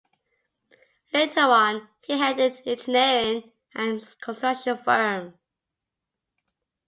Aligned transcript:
Later 1.13 1.41
on, 1.41 1.87
he 2.01 2.17
headed 2.17 2.53
an 2.53 2.61
engineering 2.69 3.51
and 3.75 4.01
construction 4.19 4.79
firm. 4.83 5.35